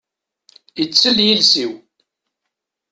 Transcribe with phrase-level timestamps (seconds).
[0.83, 1.73] Ittel yiles-iw.